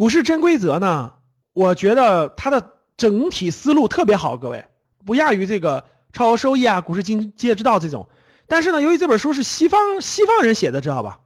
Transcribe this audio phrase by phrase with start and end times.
[0.00, 1.12] 股市真规则呢，
[1.52, 4.64] 我觉得它的整体思路特别好，各位
[5.04, 5.84] 不亚于这个
[6.14, 8.08] 超额收益啊、股市经济之道这种。
[8.46, 11.20] 但是呢，由于这本书是西方西方人写的，知道吧？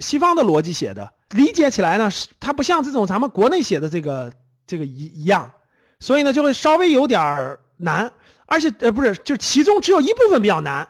[0.00, 4.32] 西方的逻辑写的，理解起来呢，是它不像这种咱们国内写的这个
[4.66, 5.52] 这个一一样，
[6.00, 8.10] 所以呢就会稍微有点难。
[8.46, 10.88] 而且呃不是，就其中只有一部分比较难，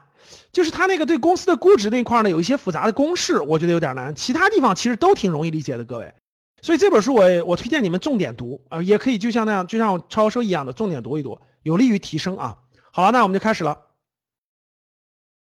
[0.51, 4.15] 就是它那个对公司的估值那块呢有一些复杂的公式，我觉得有点难。
[4.15, 6.15] 其他地方其实都挺容易理解的，各位。
[6.61, 12.59] 所以这本书我我推荐你们重点读啊，也可以就像那样，就像超收一样的重点读一读，有利于提升啊。
[12.91, 13.71] 好了，那我们就开始了。《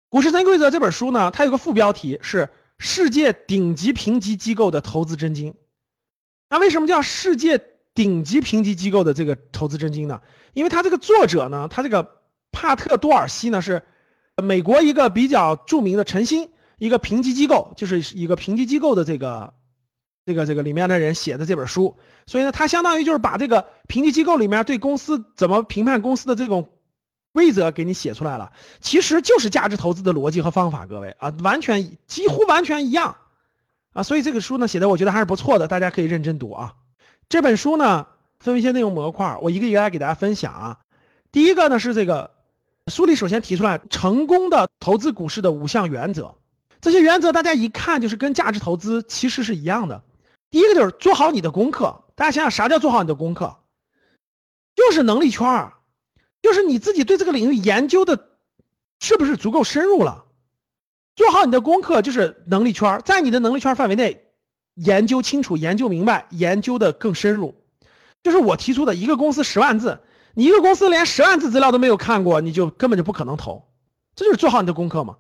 [0.10, 5.54] 股市三规则》这本书呢，它有个副标题是“世界顶级评级机构的投资真经”。
[6.50, 7.62] 那为什么叫世界
[7.94, 10.22] 顶级评级机构的这个投资真经呢？
[10.54, 13.84] 因为他这个作者呢，他这个帕特多尔西呢是
[14.42, 19.54] 美国一个比较著名的晨星一个评级机构，就是一个评级机构的这个
[20.26, 21.96] 这个这个里面的人写的这本书，
[22.26, 26.70] 所以呢，他相当于就是把这个评级机构里面对公司怎么评判公司的这种
[27.32, 33.16] 规则给你写出来了，其实就是价值投资的逻辑和方法，各位啊，完全几乎完全一样
[33.94, 36.74] 啊，所以这个书呢写的我觉得还是不错的，大家可以认真读啊。
[37.30, 38.08] 这本书呢。
[38.38, 40.78] 分为一些内容模块，我一个一个来给大家分享啊。
[41.32, 42.32] 第一个呢是这个
[42.86, 46.36] 书里首先提出来成功的投资股市的五项原则，
[46.80, 50.04] 这些原则大家一看就是跟价值投资其实是一样的。
[50.52, 53.58] 第一个就是做好你的功课，大家想想啥叫做好你的功课？
[54.76, 55.74] 就是能力圈儿，
[56.42, 58.30] 就是你自己对这个领域研究的
[59.00, 60.26] 是不是足够深入了？
[61.16, 64.26] 做好你的功课就是能力圈，在你的能力圈范围内
[64.74, 67.56] 研究清楚、研究明白、研究的更深入。
[68.22, 70.02] 就是我提出的一个公司十万字，
[70.34, 73.66] 你一个公司连十万字资料都没有看过，你就根本就不可能投，
[74.16, 75.16] 这就是做好你的功课嘛。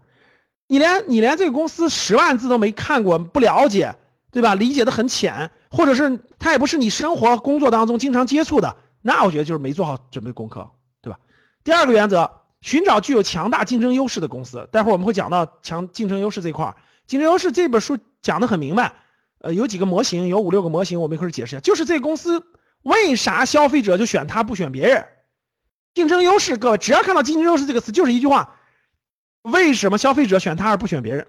[0.68, 3.96] 你连你连这个公司十万字都没看过，不了解，
[4.36, 4.54] 对吧？
[4.54, 10.70] 理解的很浅，或者是他也不是你生活工作当中经常接触的，那我觉得就是没做好准备功课，
[11.02, 11.18] 对吧？
[11.64, 12.30] 第二个原则，
[12.60, 14.68] 寻找具有强大竞争优势的公司。
[14.74, 16.76] 待会儿我们会讲到强竞争优势这块儿，
[17.08, 18.92] 竞争优势这本书讲的很明白，
[19.40, 22.44] 呃，有几个模型，有五六个模型，我们一会儿解释一下，就是这公司。
[22.82, 25.08] 为啥消费者就选他不选别人？
[25.94, 28.58] 竞争优势，各位只要看到竞争优势这个词，就是一句话：
[29.44, 31.26] 为什么消费者选他而不选别人？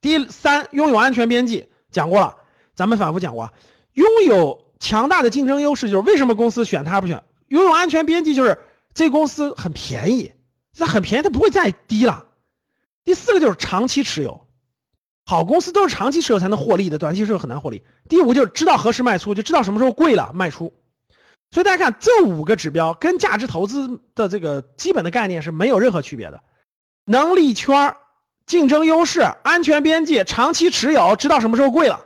[0.00, 2.36] 第三，拥有安全边际，讲过了，
[2.74, 3.52] 咱们反复讲过，
[3.92, 7.22] 拥有强大的竞争优势就是为什么公司选他而不选？
[7.48, 8.58] 拥有安全边际就是
[8.94, 10.32] 这公司很便宜，
[10.78, 12.26] 那很便宜，它不会再低了。
[13.04, 14.46] 第四个就是长期持有。
[15.26, 17.84] 好公司都是长期持有才能获利的，短期持有很难获利。
[18.08, 20.72] 第五就是知道何时卖出，就知道什么时候贵了卖出。
[21.52, 26.42] 所以大家看这五个指标跟价值投资的这个基本的概念是没有任何区别的。
[27.04, 27.96] 能力圈儿、
[28.50, 32.04] 竞争优势、安全边际、长期持有、知道什么时候贵了，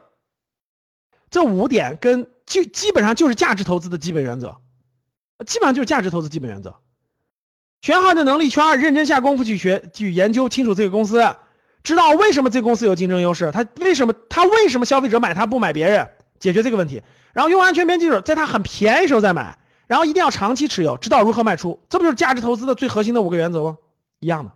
[1.30, 4.58] 这五点跟就基本上就是价值投资的基本原则，
[5.46, 6.76] 基本上就是价值投资基本原则。
[7.80, 11.34] 选好的能力圈，认真下功夫去学去研究清楚这个公司。
[11.82, 13.50] 知道为什么这公司有竞争优势？
[13.50, 16.06] 他为什么他为什么消费者买他不买别人？
[16.38, 17.02] 解决这个问题，
[17.32, 23.78] 然后用安全边际，在它很便宜时候再买，然后一定要长期持有，知道如何卖出，这不就是价值投资的最核心的五个原则吗？
[24.20, 24.52] 一样的，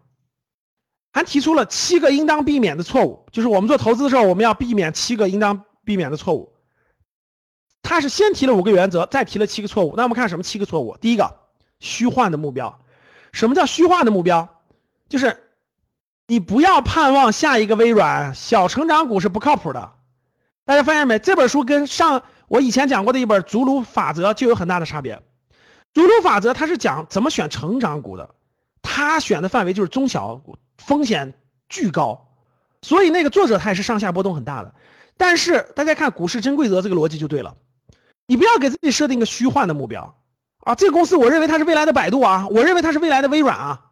[1.13, 6.55] 还提出了七个应当避免的错误，就是我们做投资的时候，我们要避免七个应当避免的错误。
[7.83, 9.95] 他是先提了五个原则，再提了七个错误。
[9.97, 10.97] 那我们看什么七个错误？
[11.01, 11.37] 第一个，
[11.81, 12.81] 虚幻的目标。
[13.33, 14.49] 什么叫虚幻的目标？
[15.09, 15.45] 就是。
[16.31, 19.93] 你不要盼望下一个微软，小成长股是不靠谱的。
[20.67, 21.19] 大家发现没？
[21.19, 25.23] 这本书跟上我以前讲过的一本《祖鲁法则》就有很大的差别。
[25.95, 28.35] 祖鲁法则它是讲怎么选成长股的，
[28.83, 31.34] 他选的范围就是中小股，风险
[31.69, 32.31] 巨高，
[32.81, 34.75] 所以那个作者他也是上下波动很大的。
[35.19, 37.56] 但是大家看股市真规则这个逻辑就对了，
[38.26, 40.19] 你不要给自己设定一个虚幻的目标
[40.60, 40.75] 啊！
[40.75, 43.84] 这个公司我认为它是未来的百度啊，我认为它是未来的微软啊。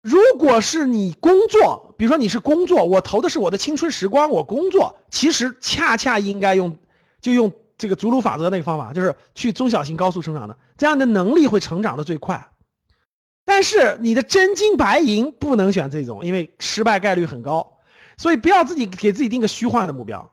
[0.00, 6.78] 如果是你工作，比如说你是工作，我投的是我的青春时光，我工作，其实恰恰应该用，
[7.20, 12.52] 就用这个祖鲁法则那个方法，就是去中小型高速成长的，这样的能力会成长的最快。
[13.46, 17.78] 但是你的真金白银不能选这种，因为失败概率很高，
[18.18, 20.30] 所以不要自己给自己定个虚幻的目标。